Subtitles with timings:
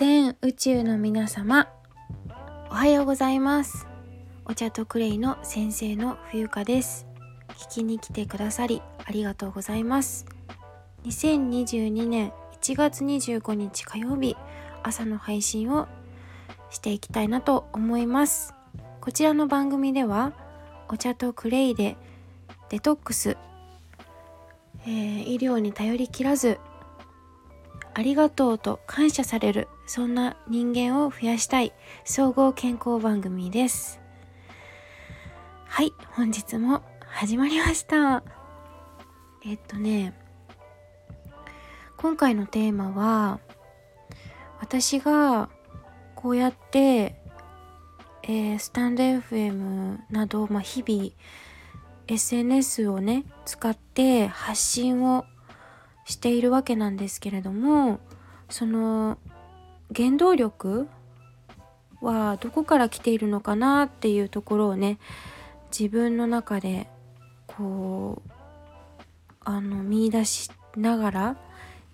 [0.00, 1.68] 全宇宙の皆様
[2.70, 3.86] おはようございます。
[4.46, 7.06] お茶とクレイの先生の冬香です。
[7.50, 10.24] 聞きに来てくださりありがとうございます。
[11.04, 12.32] 2022年
[12.62, 14.38] 1月25日火曜日
[14.82, 15.86] 朝の配信を
[16.70, 18.54] していきたいなと思います。
[19.02, 20.32] こちらの番組では
[20.88, 21.98] お茶とクレイで
[22.70, 23.36] デトックス、
[24.86, 26.58] えー、医療に頼りきらず
[27.92, 31.72] ありがとうと感謝されるそんな人間を増やしたい
[32.04, 33.98] 総合健康番組です。
[35.66, 38.22] はい本日も始まりました。
[39.44, 40.14] えっとね
[41.96, 43.40] 今回のテーマは
[44.60, 45.50] 私が
[46.14, 47.16] こうやって、
[48.22, 51.10] えー、スタンド FM など、まあ、日々
[52.06, 55.24] SNS をね使って発信を
[56.04, 57.98] しているわけなんですけれども
[58.48, 59.18] その
[59.94, 60.88] 原動力
[62.00, 64.98] はどこから来ているのかなっていうところをね
[65.76, 66.88] 自分の中で
[67.46, 68.30] こう
[69.44, 71.36] あの見出しながら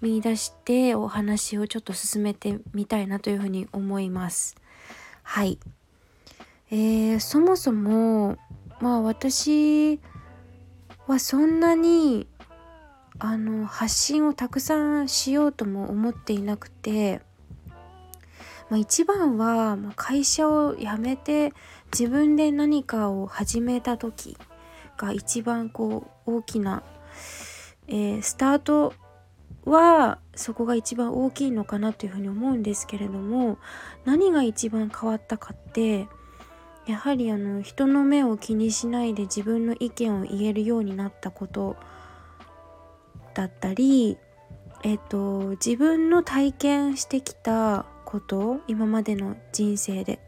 [0.00, 4.56] 見出してお話をちょっと進めてみたいなというふうに思います。
[5.22, 5.58] はい。
[6.70, 8.36] えー、そもそも
[8.80, 10.00] まあ私
[11.06, 12.26] はそんなに
[13.18, 17.22] あの発信をたくさんしようとも思っていなくて、
[18.70, 21.52] まあ、一番は会社を辞めて
[21.92, 24.36] 自分で何かを始めた時
[24.96, 26.82] が一番こう大きな、
[27.88, 28.94] えー、スタート
[29.64, 33.58] はそこが一番大きいのかなというふうに思うんですけれども
[34.04, 36.06] 何が一番変わったかって
[36.86, 41.76] やはりあの人の目を気にしないで自分の意見を言えるようになったこと
[43.32, 44.16] だったり、
[44.82, 50.20] えっ、と、自分の体験してきたこと今までの人生で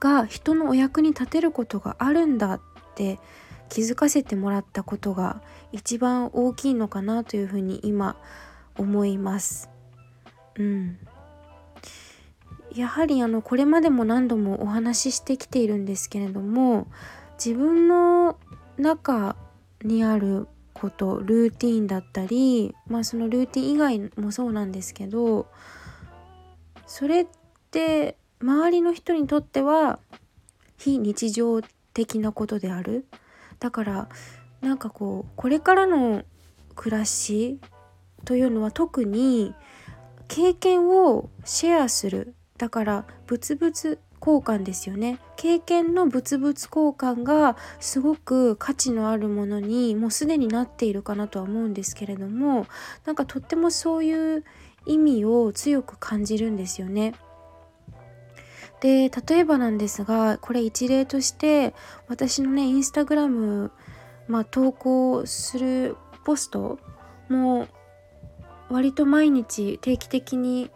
[0.00, 2.60] が人のお役に立てることがあるんだっ
[2.96, 3.20] て
[3.68, 8.16] 気づかせてもらったことが一番大きいのかなというふうに今
[8.76, 9.70] 思います。
[10.56, 10.98] うん。
[12.74, 16.88] やはりあのこれまでも何度もお話ししてきているんですけれども
[17.34, 18.38] 自分の
[18.76, 19.36] 中
[19.84, 25.46] にあることルーティンだったりまあそのルーティン以外もそうなんですけど
[26.90, 27.26] それっ
[27.70, 30.00] て周りの人にとっては
[30.76, 31.60] 非日常
[31.94, 33.06] 的なことである？
[33.60, 34.08] だから
[34.60, 36.24] なんかこうこれからの
[36.74, 37.60] 暮らし
[38.24, 39.54] というのは特に
[40.26, 42.34] 経験をシェアする。
[42.58, 45.20] だから物々交換ですよね。
[45.36, 52.66] 経験の物々交換がすごく価値のあるものにもうすでになっているかなとは思うんですけれども
[53.06, 54.44] なんかとってもそういう
[54.86, 57.14] 意味を強く感じるんですよね。
[58.80, 61.74] で例えばなんですがこれ一例として
[62.08, 63.72] 私のねインスタグラム、
[64.26, 66.78] まあ、投稿するポスト
[67.28, 67.68] も
[68.70, 70.70] 割と毎日定期的に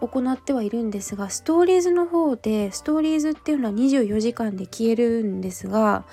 [0.00, 6.04] 行ってはいるんですがストーリーズの方でストーリーズっていうのは24時間で消えるんですが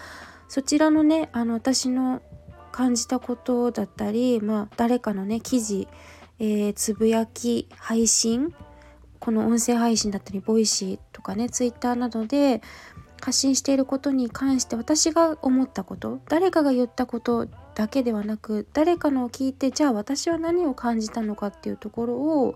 [0.48, 2.22] そちらのねあの私の
[2.72, 5.88] 感じたことだったり、まあ、誰かのね記事、
[6.40, 8.54] えー、つぶやき配信？
[9.20, 12.62] この音声配信だったりボイシーとかねツイッターなどで
[13.22, 22.56] 発信していることに関して私が思ったこと誰かが言ったことだけではなく誰かのを聞いてじゃあ私は何を感じたのかっていうところを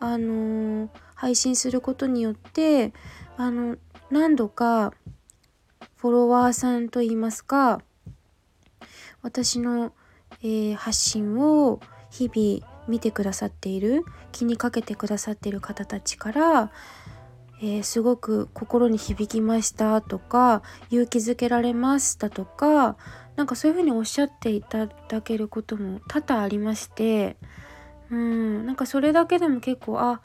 [0.00, 2.92] あの配信することによって
[3.36, 3.76] あの
[4.10, 4.92] 何度か
[5.96, 7.82] フォロワーさんといいますか
[9.20, 9.92] 私の、
[10.42, 11.80] えー、発信を
[12.10, 16.72] 日々見てくださっている気にかけてくださっている方たちから、
[17.60, 22.96] えー、すごく心に響きましたとか勇気づけられましたとか
[23.36, 27.36] なんかそういうふうにおっしゃっていただけることも多々ありまして
[28.10, 30.20] うんなんかそれだけでも結構あ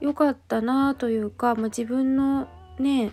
[0.00, 3.12] 良かったなというか、まあ、自分のね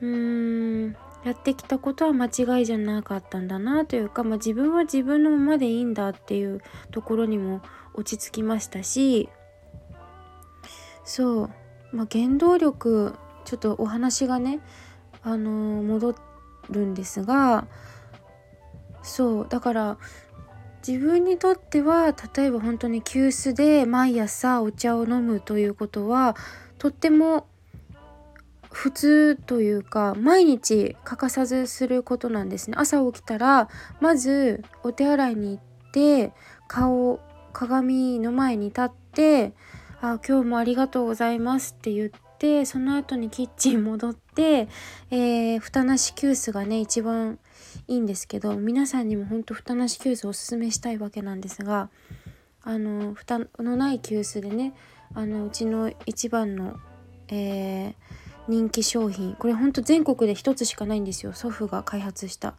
[0.00, 6.60] うーんやってきたことは間違いじゃなかったんだなというか、まあ、自分は自分のままでいいんだっていう
[6.90, 7.62] ところにも
[7.94, 9.30] 落ち着きましたし
[11.04, 11.50] そう、
[11.92, 14.60] まあ、原動力ちょっとお話がね
[15.22, 16.14] あのー、戻
[16.70, 17.66] るんですが
[19.02, 19.46] そう。
[19.48, 19.98] だから
[20.86, 26.36] 自分にとっては例えば本当に急須で毎朝お茶を飲むということは
[26.78, 27.46] とっても
[28.74, 32.76] 普通というか毎日欠かさずすることなんですね。
[32.76, 33.68] 朝起きたら
[34.00, 36.32] まずお手洗いに行って
[36.66, 37.20] 顔
[37.52, 39.52] 鏡の前に立って
[40.02, 44.68] 「あ今日もありがとうございます」って言ってその後にキッチン戻って、
[45.10, 47.38] えー、蓋なし急須がね一番
[47.86, 51.90] いいんですけど皆さんにもほんと蓋なし急須おすすめしたいわけなんですが
[52.64, 54.74] あの蓋のない急須でね
[55.14, 56.76] あのうちの一番の、
[57.28, 57.94] えー、
[58.48, 59.34] 人気商品。
[59.34, 61.32] これほんと全国で一つしかないんですよ。
[61.32, 62.54] 祖父が開発した。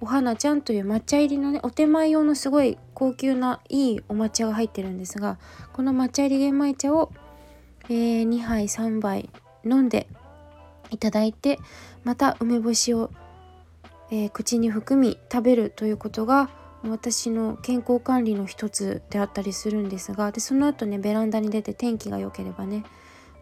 [0.00, 5.38] お花ちゃんという抹茶入りのねお手前用のすごい高級ないいお抹茶が入ってるんですが
[5.72, 7.10] この抹茶入り玄米茶を、
[7.88, 9.28] えー、2杯3杯
[9.64, 10.06] 飲んで
[10.90, 11.58] いただいて
[12.04, 13.10] また梅干しを、
[14.10, 16.48] えー、口に含み食べるということが
[16.84, 22.84] 私の健康管理の一つであったりするんですがでその後ねベランダに出て天気が良ければね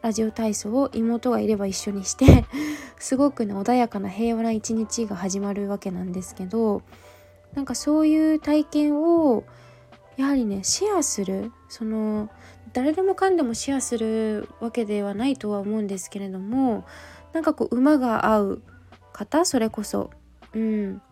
[0.02, 2.44] ラジオ体操を妹がいれば一緒にして
[2.98, 6.82] すごくね穏やかな平和な一日が始まるわけなんですけど
[7.54, 9.44] なんかそういう体験を
[10.16, 12.31] やはりねシェアするその
[12.72, 16.84] 誰でもかんでもシェアするわけではないとは思うんですけれども
[17.32, 18.62] なんかこう馬が合う
[19.12, 20.10] 方それこそ
[20.54, 21.02] うん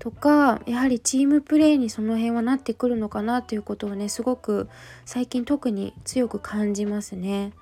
[0.00, 4.68] とかやはりチームプレーにその辺はなってくるのかなということをねすごく
[5.04, 7.52] 最近特に強く感じますね。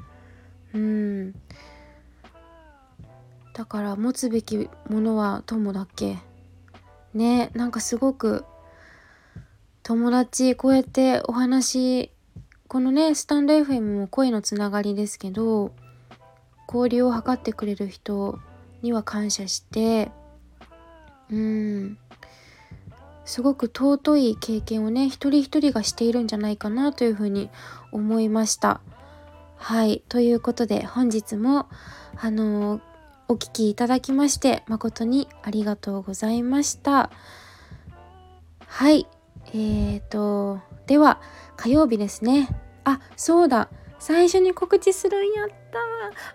[0.72, 1.32] うん。
[3.54, 6.18] だから持つべきものは友だっけ？
[7.12, 8.44] ねなんかすごく
[9.82, 12.12] 友達こうやってお話
[12.68, 15.72] このねスタンド FM も声のつながりですけど
[16.72, 18.38] 交流を図ってくれる人
[18.82, 20.12] には感謝して
[21.30, 21.98] うん。
[23.28, 27.50] すごく尊い経験をね一人一人がしているんじゃないかなというふうに
[27.92, 28.80] 思いました。
[29.56, 31.68] はいということで本日も
[32.16, 32.80] あの
[33.28, 37.10] お聴きいただきまして誠にありがとうございました。
[38.66, 39.06] はい
[39.48, 41.20] えーとでは
[41.58, 42.48] 火曜日ですね。
[42.84, 45.48] あそうだ最初に告知するんやっ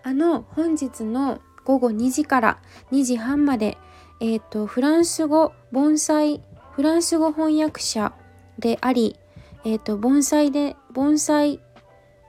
[0.04, 2.62] たあの本日の午後2時から
[2.92, 3.80] 2時半まで
[4.20, 6.44] えっ、ー、とフランス語盆栽
[6.76, 8.14] フランス語翻訳者
[8.58, 9.16] であり、
[9.64, 11.60] え、ー、と、盆栽で、盆栽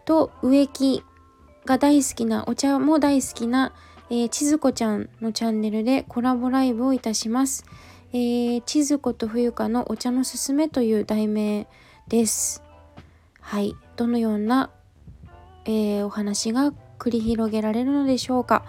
[0.05, 1.03] と植木
[1.65, 3.73] が大好きな、お茶も大好きな、
[4.11, 7.65] えー、千鶴子ちゃんのチャンネルでコラボライブをいたします。
[8.13, 11.67] えー、千鶴子と冬香のお茶のすすめという題名
[12.07, 12.63] です。
[13.41, 13.75] はい。
[13.97, 14.71] どのような、
[15.65, 18.65] えー、お話が繰り広げられるのでしょうか。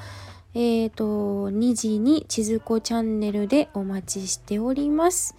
[0.54, 5.36] えっ、ー、と、2時に千鶴子チャンネルでお待ちしております。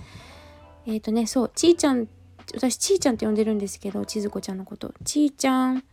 [0.87, 2.09] えっ、ー、とね、そう、ちーちゃん、
[2.55, 4.95] 私、ちーちゃんって呼んでるんですけど、千鶴子ちゃんのこと。
[5.05, 5.85] ちーちゃん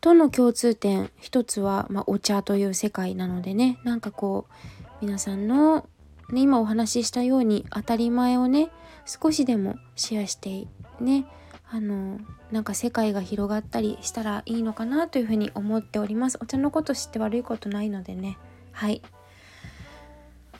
[0.00, 5.88] との共通点、一つは、まあ、お茶という世界なのでね、なんかこう、皆さんの、
[6.30, 8.70] ね、今お話ししたように当たり前をね、
[9.06, 10.66] 少しでもシェアして
[11.00, 11.26] ね、
[11.70, 12.18] あの
[12.50, 16.38] なんか世界が広がったりしたらいいのかなというふうに思っております。
[16.40, 18.38] お茶のこと知って悪いことないのでね。
[18.72, 19.02] はい。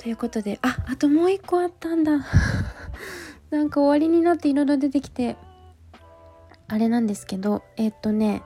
[0.04, 2.26] ということでああともう一個あったんだ。
[3.48, 5.38] なんか終わりになっていろいろ出てきて
[6.68, 8.42] あれなんですけどえっとね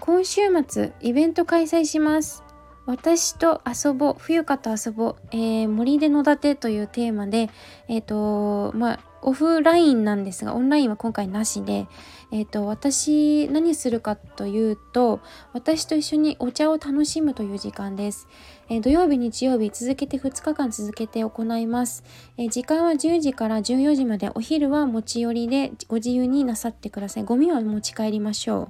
[0.00, 2.44] 今週末イベント開催します。
[2.84, 7.48] 私と遊ぼう冬香と遊ぼう、えー、森で野立てというテーマで
[7.88, 11.86] えっ、ー、とまあオフラインなんですがオンラインは今回なしで、
[12.30, 15.20] えーと、私何するかというと
[15.52, 18.28] 私と一緒にお茶を楽しむという時間です、
[18.68, 22.04] えー、土曜日日曜日続けて2日間続けて行います、
[22.36, 27.24] えー、時間は10時から14時までお昼は持ち寄りでご自由になさってください。
[27.24, 28.68] ゴミは持ち帰りましょう、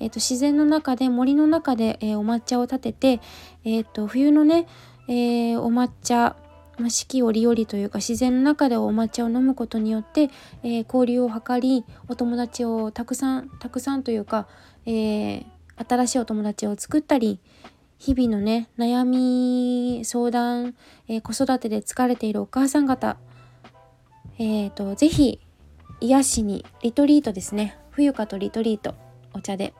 [0.00, 3.20] えーと、自然の中で森の中で、えお抹茶を立てて、
[3.64, 4.66] えーと冬のね、
[5.08, 6.36] えお抹茶
[6.78, 10.30] ま、四季折々というか自然の中でお抹茶を飲むことによって、
[10.62, 14.48] えー、交流を図りお友達をたくさんたくさんというか、
[14.86, 15.44] えー、
[15.88, 17.40] 新しいお友達を作ったり
[17.98, 20.74] 日々のね悩み相談、
[21.08, 23.16] えー、子育てで疲れているお母さん方
[24.40, 25.40] えーと、ぜひ
[26.00, 27.76] 癒しにリトリートですね。
[27.90, 28.94] 冬香とリトリート
[29.34, 29.74] お茶で。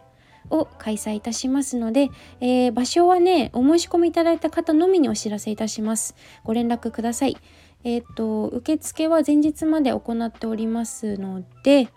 [0.50, 6.14] を開催いたしますので、えー、場所はね、お申し込みいただいた方のみにお知らせいたします。
[6.44, 7.36] ご連絡ください。
[7.84, 11.88] えっ、と、受付は前日まで行っておりますので、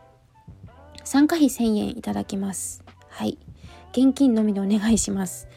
[1.03, 2.83] 参加費1000円いただきます。
[3.09, 3.37] はい。
[3.91, 5.47] 現金のみでお願いします。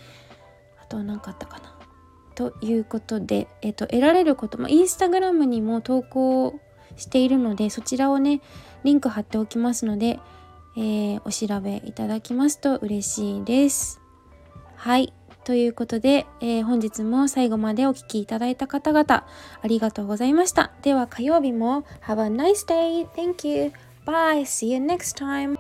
[0.83, 1.75] あとは何かあったかな。
[2.35, 6.59] ということで、えっ、ー、と、得られることも、インスタグラムにも投稿
[6.97, 8.41] しているので、そちらをね、
[8.83, 10.19] リンク貼っておきますので、
[10.77, 14.01] えー、お調べいただきますと嬉しいです。
[14.77, 15.13] はい。
[15.45, 19.27] ということで、えー、本日も最後までお聴きいただいた方々、
[19.63, 20.73] ありがとうございました。
[20.83, 23.07] では火曜日も Have a nice day!
[23.15, 23.73] Thank you!
[24.07, 24.43] Bye.
[24.43, 25.59] See you next time.